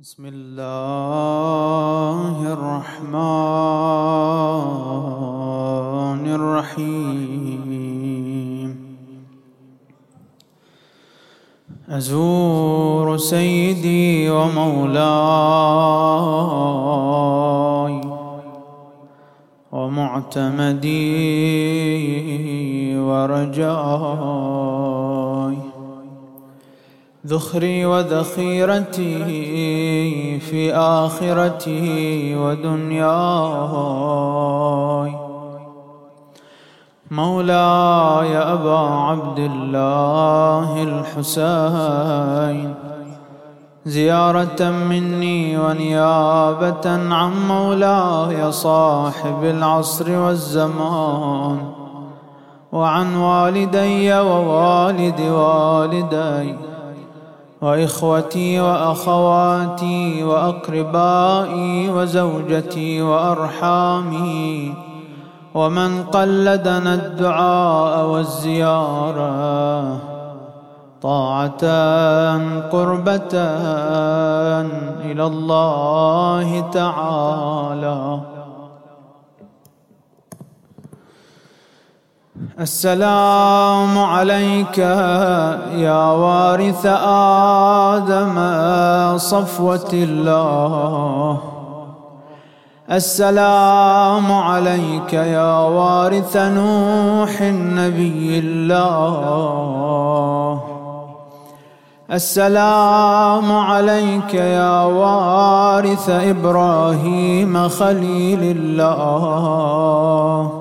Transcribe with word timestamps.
بسم 0.00 0.24
الله 0.26 1.12
الرحمن 2.52 3.12
الرحيم. 6.24 7.68
أزور 11.88 13.16
سيدي 13.16 14.30
ومولاي 14.30 15.00
ومعتمدي 19.72 20.96
ورجاي 22.96 24.59
ذخري 27.26 27.84
وذخيرتي 27.84 29.18
في 30.40 30.74
آخرتي 30.74 32.36
ودنياي. 32.36 33.10
مولاي 37.10 38.36
أبا 38.38 38.78
عبد 38.78 39.38
الله 39.38 40.82
الحسين 40.82 42.74
زيارة 43.86 44.70
مني 44.70 45.58
ونيابة 45.58 47.14
عن 47.14 47.46
مولاي 47.48 48.52
صاحب 48.52 49.44
العصر 49.44 50.18
والزمان 50.18 51.72
وعن 52.72 53.16
والدي 53.16 54.14
ووالد 54.14 55.20
والدي. 55.20 56.56
وإخوتي 57.62 58.60
وأخواتي 58.60 60.22
وأقربائي 60.24 61.90
وزوجتي 61.90 63.02
وأرحامي 63.02 64.74
ومن 65.54 66.02
قلدنا 66.02 66.94
الدعاء 66.94 68.06
والزيارة 68.06 69.98
طاعة 71.02 71.64
قربة 72.68 73.34
إلى 75.04 75.26
الله 75.26 76.60
تعالى. 76.60 78.20
السلام 82.60 83.98
عليك 83.98 84.78
يا 84.78 86.12
وارث 86.12 86.86
آدم 87.96 88.36
صفوة 89.18 89.90
الله. 89.92 91.38
السلام 92.92 94.32
عليك 94.32 95.12
يا 95.12 95.58
وارث 95.58 96.36
نوح 96.36 97.40
النبي 97.40 98.38
الله. 98.38 100.60
السلام 102.12 103.52
عليك 103.52 104.34
يا 104.34 104.84
وارث 104.84 106.10
إبراهيم 106.10 107.68
خليل 107.68 108.56
الله. 108.56 110.59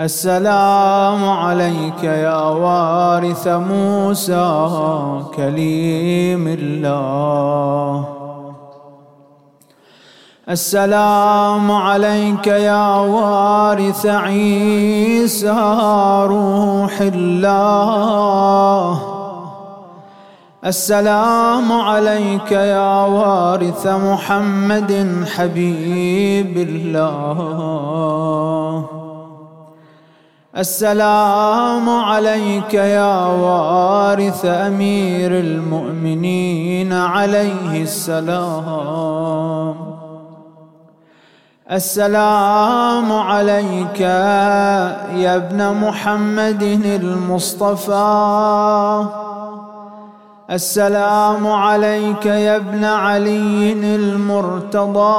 السلام 0.00 1.28
عليك 1.28 2.04
يا 2.04 2.48
وارث 2.48 3.48
موسى 3.48 4.66
كليم 5.36 6.48
الله. 6.48 8.08
السلام 10.50 11.72
عليك 11.72 12.46
يا 12.46 12.96
وارث 12.96 14.06
عيسى 14.06 15.50
روح 16.26 17.00
الله. 17.00 18.98
السلام 20.66 21.72
عليك 21.72 22.52
يا 22.52 23.06
وارث 23.06 23.86
محمد 23.86 25.24
حبيب 25.36 26.56
الله. 26.56 27.44
السلام 30.56 31.90
عليك 31.90 32.74
يا 32.74 33.26
وارث 33.26 34.44
أمير 34.44 35.30
المؤمنين 35.30 36.92
عليه 36.92 37.82
السلام. 37.82 39.74
السلام 41.72 43.12
عليك 43.12 44.00
يا 44.00 45.36
ابن 45.36 45.74
محمد 45.74 46.62
المصطفى. 47.02 47.94
السلام 50.50 51.46
عليك 51.46 52.26
يا 52.26 52.56
ابن 52.56 52.84
علي 52.84 53.72
المرتضى. 53.96 55.14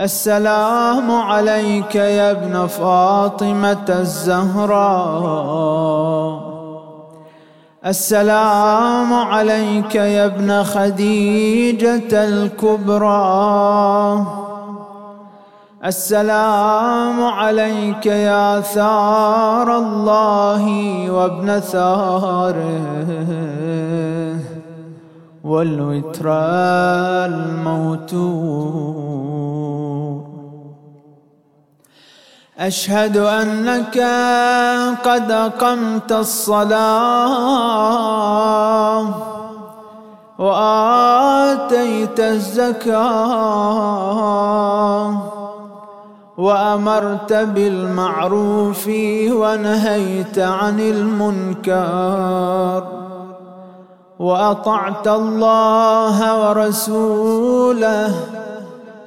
السلام 0.00 1.10
عليك 1.10 1.94
يا 1.94 2.30
ابن 2.30 2.66
فاطمة 2.66 3.84
الزهراء. 3.88 5.34
السلام 7.86 9.14
عليك 9.14 9.94
يا 9.94 10.24
ابن 10.24 10.62
خديجة 10.62 12.24
الكبرى. 12.24 14.26
السلام 15.84 17.24
عليك 17.24 18.06
يا 18.06 18.60
ثار 18.60 19.78
الله 19.78 20.64
وابن 21.10 21.60
ثاره. 21.60 22.80
والوتر 25.44 26.28
الموتور 27.24 29.33
أشهد 32.58 33.16
أنك 33.16 33.98
قد 35.04 35.30
أقمت 35.30 36.12
الصلاة 36.12 36.74
وآتيت 40.38 42.20
الزكاة 42.20 42.94
وأمرت 46.38 47.32
بالمعروف 47.32 48.88
ونهيت 49.30 50.38
عن 50.38 50.80
المنكر 50.80 51.74
وأطعت 54.18 55.08
الله 55.08 56.48
ورسوله 56.48 58.14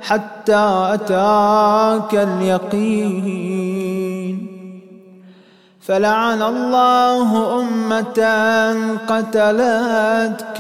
حتى 0.08 0.66
أتاك 0.94 2.16
اليقين. 2.16 3.58
فلعن 5.82 6.42
الله 6.42 7.60
أمة 7.62 8.20
قتلتك 9.08 10.56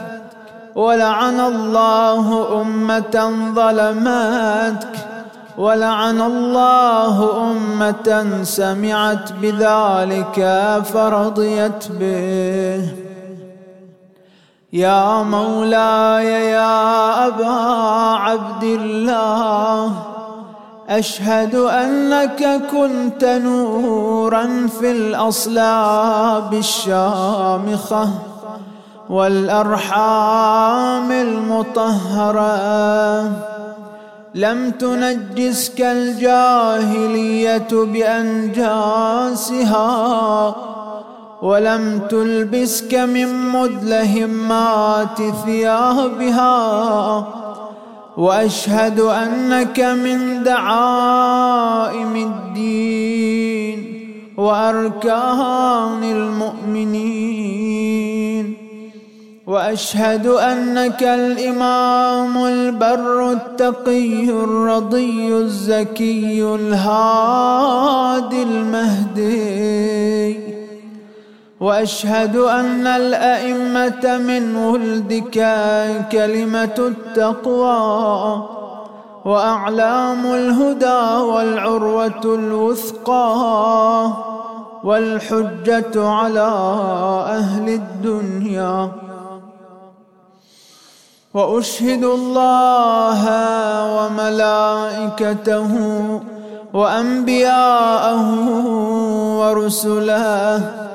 ولعن 0.75 1.39
الله 1.39 2.61
أمة 2.61 3.33
ظلمتك 3.55 4.95
ولعن 5.57 6.21
الله 6.21 7.15
أمة 7.51 8.43
سمعت 8.43 9.31
بذلك 9.41 10.37
فرضيت 10.93 11.87
به. 11.99 13.06
يا 14.73 15.23
مولاي 15.23 16.51
يا 16.51 17.27
أبا 17.27 17.51
عبد 18.19 18.63
الله 18.63 19.91
أشهد 20.89 21.56
أنك 21.56 22.62
كنت 22.71 23.25
نورا 23.25 24.68
في 24.80 24.91
الأصلاب 24.91 26.53
الشامخة 26.53 28.09
والأرحام 29.09 31.12
المطهرة. 31.12 32.51
لم 34.36 34.71
تنجسك 34.71 35.81
الجاهلية 35.81 37.68
بأنجاسها 37.71 38.95
ولم 41.42 42.01
تلبسك 42.10 42.95
من 42.95 43.50
مدلهمات 43.50 45.18
ثيابها. 45.45 47.28
وأشهد 48.18 49.00
أنك 49.00 49.80
من 49.80 50.44
دعائم 50.44 52.16
الدين 52.16 53.80
وأركان 54.38 56.04
المؤمنين. 56.04 57.48
وأشهد 59.48 60.28
أنك 60.28 61.04
الإمام 61.04 62.45
البر 62.45 63.31
التقي 63.31 64.30
الرضي 64.30 65.36
الزكي 65.36 66.56
الهادي 66.56 68.44
المهدي. 68.44 70.46
وأشهد 71.59 72.36
أن 72.36 72.88
الأئمة 72.88 74.18
من 74.18 74.56
ولدك 74.56 75.38
كلمه 76.12 76.75
التقوى 76.80 78.44
وأعلام 79.25 80.33
الهدى 80.33 81.24
والعروة 81.24 82.21
الوثقى 82.25 83.33
والحجة 84.83 86.07
على 86.09 86.50
أهل 87.27 87.69
الدنيا. 87.69 88.92
وأشهد 91.33 92.03
الله 92.03 93.24
وملائكته 93.98 95.71
وأنبياءه 96.74 98.24
ورسله 99.39 100.87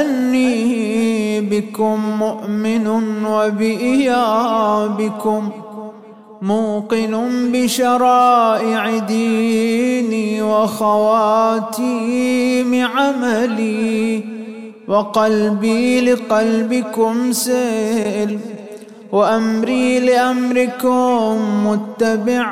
أني 0.00 1.40
بكم 1.40 2.18
مؤمن 2.18 2.86
وبإيابكم 3.26 4.62
موقن 6.42 7.14
بشرائع 7.52 8.98
ديني 8.98 10.42
وخواتيم 10.42 11.94
عملي 12.96 14.24
وقلبي 14.88 16.00
لقلبكم 16.12 17.32
سيل 17.32 18.38
وأمري 19.12 20.00
لأمركم 20.00 21.38
متبع 21.66 22.50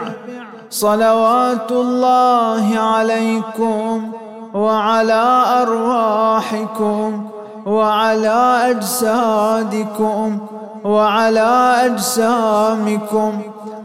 صلوات 0.71 1.73
الله 1.73 2.79
عليكم 2.79 4.13
وعلى 4.55 5.45
أرواحكم 5.63 7.32
وعلى 7.67 8.61
أجسادكم 8.71 10.39
وعلى 10.85 11.77
أجسامكم 11.85 13.33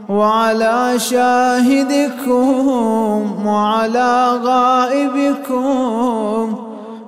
وعلى 0.08 0.98
شاهدكم 0.98 2.42
وعلى 3.46 4.40
غائبكم 4.44 5.78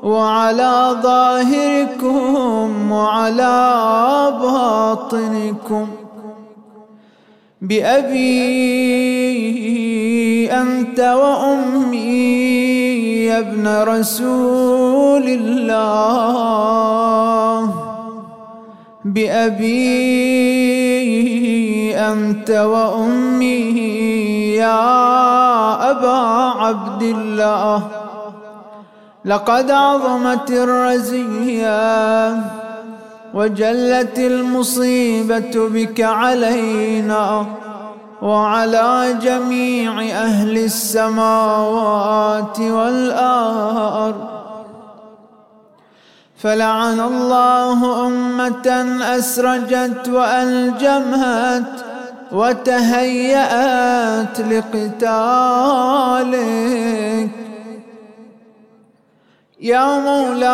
وعلى 0.03 0.97
ظاهركم 1.03 2.93
وعلى 2.93 3.59
باطنكم. 4.43 5.87
بأبي 7.63 8.51
أنت 10.53 11.01
وأمي 11.01 12.60
ابن 13.41 13.83
رسول 13.83 15.25
الله. 15.27 16.51
بأبي 19.05 19.81
أنت 21.97 22.51
وأمي 22.51 23.87
يا 24.57 25.91
أبا 25.91 26.19
عبد 26.61 27.03
الله. 27.03 27.83
لقد 29.25 29.71
عظمت 29.71 30.51
الرزية 30.51 32.37
وجلت 33.35 34.19
المصيبة 34.19 35.69
بك 35.69 36.01
علينا 36.01 37.47
وعلى 38.23 39.17
جميع 39.23 40.03
أهل 40.03 40.59
السماوات 40.59 42.61
والأرض. 42.61 43.30
فلعن 46.43 47.01
الله 47.01 48.07
أمة 48.07 48.97
أسرجت 49.19 50.09
وألجمت 50.09 51.85
وتهيأت 52.33 53.91
لقتالك. 54.41 55.01
يا 59.61 60.01
مولاي 60.01 60.51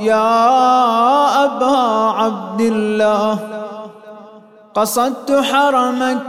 يا 0.00 1.44
أبا 1.44 1.76
عبد 2.20 2.60
الله 2.60 3.38
قصدت 4.74 5.32
حرمك 5.32 6.26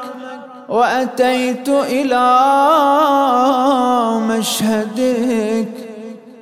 وأتيت 0.70 1.70
إلى 1.70 2.42
مشهدك. 4.30 5.85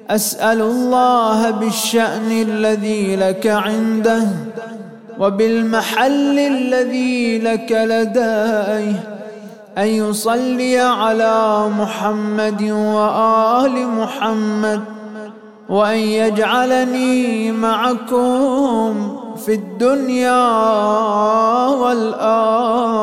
أسأل 0.10 0.62
الله 0.62 1.52
بالشأن 1.52 2.32
الذي 2.32 3.16
لك 3.16 3.48
عنده 3.48 4.28
وبالمحل 5.20 6.40
الذي 6.40 7.40
لك 7.40 7.72
لديه 7.72 9.14
أن 9.78 9.88
يصلي 9.88 10.80
على 10.80 11.68
محمد 11.70 12.62
وآل 12.72 13.88
محمد 13.88 14.82
وأن 15.70 15.98
يجعلني 15.98 17.52
معكم 17.52 19.18
في 19.38 19.54
الدنيا 19.54 20.48
والآخرة. 21.68 22.94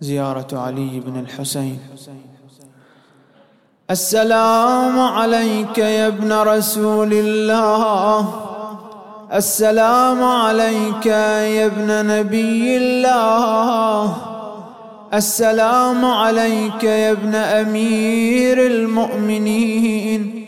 زيارة 0.00 0.46
علي 0.52 1.00
بن 1.00 1.20
الحسين. 1.20 1.78
السلام 3.90 5.00
عليك 5.00 5.78
يا 5.78 6.06
ابن 6.06 6.32
رسول 6.32 7.12
الله. 7.12 8.28
السلام 9.34 10.24
عليك 10.24 11.06
يا 11.06 11.66
ابن 11.66 12.06
نبي 12.06 12.76
الله. 12.76 14.16
السلام 15.14 16.04
عليك 16.04 16.84
يا 16.84 17.10
ابن 17.10 17.34
أمير 17.34 18.66
المؤمنين. 18.66 20.44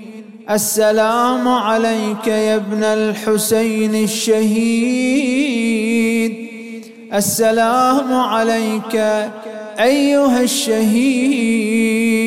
السلام 0.50 1.48
عليك 1.48 2.26
يا 2.26 2.56
ابن 2.56 2.84
الحسين 2.84 3.94
الشهيد. 4.04 5.30
السلام 7.14 8.14
عليك 8.14 8.94
أيها 9.80 10.40
الشهيد. 10.40 12.19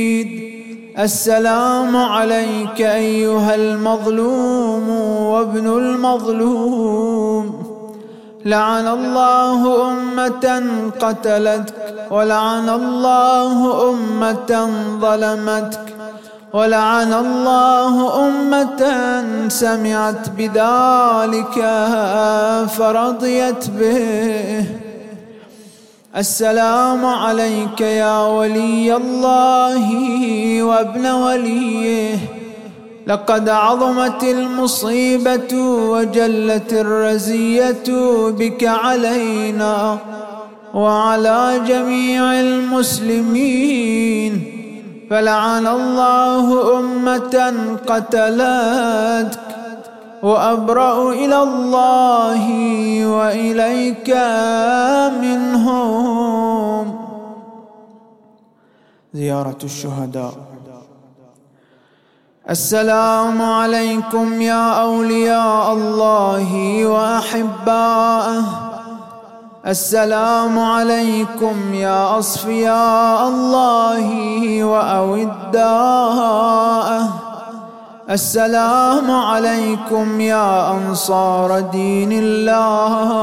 السلام 0.99 1.97
عليك 1.97 2.81
أيها 2.81 3.55
المظلوم 3.55 4.89
وابن 5.25 5.67
المظلوم. 5.67 7.63
لعن 8.45 8.87
الله 8.87 9.91
أمة 9.91 10.63
قتلتك 10.99 12.07
ولعن 12.11 12.69
الله 12.69 13.89
أمة 13.89 14.69
ظلمتك 15.01 15.95
ولعن 16.53 17.13
الله 17.13 18.27
أمة 18.27 18.83
سمعت 19.47 20.29
بذلك 20.29 21.57
فرضيت 22.67 23.69
به. 23.69 24.65
السلام 26.17 27.05
عليك 27.05 27.81
يا 27.81 28.27
ولي 28.27 28.95
الله 28.95 29.87
وابن 30.63 31.05
وليه. 31.05 32.17
لقد 33.07 33.49
عظمت 33.49 34.23
المصيبة 34.23 35.53
وجلت 35.89 36.73
الرزية 36.73 37.83
بك 38.29 38.63
علينا 38.63 39.97
وعلى 40.73 41.61
جميع 41.67 42.39
المسلمين. 42.39 44.43
فلعن 45.09 45.67
الله 45.67 46.79
أمة 46.79 47.53
قتلتك 47.87 49.52
وأبرأ 50.23 51.11
إلى 51.11 51.43
الله 51.43 52.45
وإليك 53.07 54.09
منهم. 55.21 56.95
زيارة 59.13 59.57
الشهداء. 59.63 60.33
السلام 62.49 63.41
عليكم 63.41 64.41
يا 64.41 64.81
أولياء 64.81 65.73
الله 65.73 66.85
وأحباءه. 66.85 68.43
السلام 69.67 70.59
عليكم 70.59 71.73
يا 71.73 72.19
أصفياء 72.19 73.27
الله 73.27 74.07
واوداءه 74.63 76.03
السلام 78.13 79.11
عليكم 79.11 80.21
يا 80.21 80.71
أنصار 80.71 81.59
دين 81.59 82.11
الله. 82.11 83.13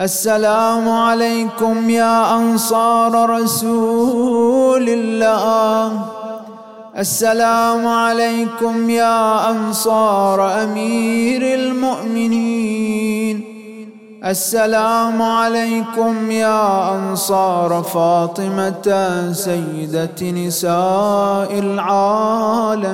السلام 0.00 0.88
عليكم 0.88 1.90
يا 1.90 2.36
أنصار 2.36 3.30
رسول 3.30 4.88
الله. 4.88 6.00
السلام 6.98 7.86
عليكم 7.86 8.90
يا 8.90 9.50
أنصار 9.50 10.62
أمير 10.62 11.54
المؤمنين. 11.54 13.53
السلام 14.24 15.22
عليكم 15.22 16.30
يا 16.30 16.96
أنصار 16.96 17.82
فاطمة 17.82 19.32
سيدة 19.32 20.30
نساء 20.30 21.58
العالمين. 21.58 22.90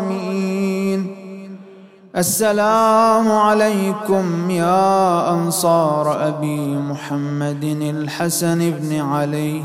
السلام 2.16 3.32
عليكم 3.32 4.50
يا 4.50 5.32
أنصار 5.34 6.28
أبي 6.28 6.76
محمد 6.76 7.64
الحسن 7.64 8.70
بن 8.70 9.00
علي 9.00 9.62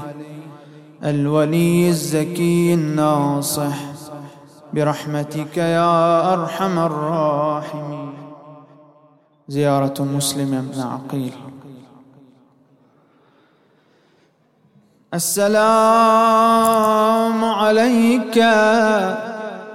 الولي 1.03 1.89
الزكي 1.89 2.73
الناصح. 2.73 3.77
برحمتك 4.73 5.57
يا 5.57 6.33
أرحم 6.33 6.79
الراحمين. 6.79 8.13
زيارة 9.47 9.93
مسلم 9.99 10.69
بن 10.73 10.81
عقيل. 10.81 11.33
السلام 15.13 15.55
عليك 17.43 18.37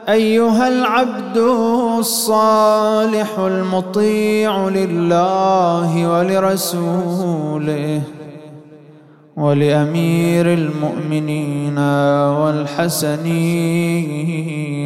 أيها 0.08 0.68
العبد 0.68 1.36
الصالح 1.98 3.38
المطيع 3.38 4.68
لله 4.68 6.08
ولرسوله 6.08 8.02
ولأمير 9.36 10.52
المؤمنين 10.52 11.78
والحسن 12.38 13.26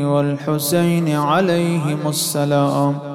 والحسين 0.04 1.16
عليهم 1.16 1.98
السلام 2.06 3.13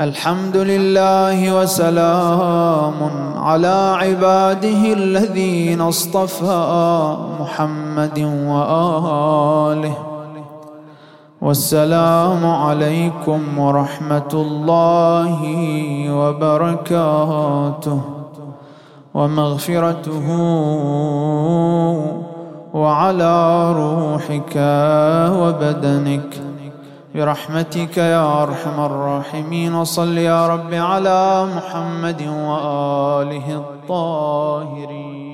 الحمد 0.00 0.56
لله 0.56 1.62
وسلام 1.62 2.94
على 3.36 3.96
عباده 4.00 4.92
الذين 4.92 5.80
اصطفى 5.80 7.16
محمد 7.40 8.18
وآله. 8.46 9.94
والسلام 11.42 12.46
عليكم 12.46 13.58
ورحمة 13.58 14.32
الله 14.34 15.38
وبركاته. 16.10 18.00
ومغفرته 19.14 20.28
وعلى 22.74 23.72
روحك 23.72 24.56
وبدنك. 25.38 26.53
برحمتك 27.14 27.96
يا 27.96 28.42
أرحم 28.42 28.80
الراحمين 28.80 29.74
وصل 29.74 30.18
يا 30.18 30.46
رب 30.46 30.74
على 30.74 31.46
محمد 31.56 32.22
وآله 32.22 33.56
الطاهرين. 33.56 35.33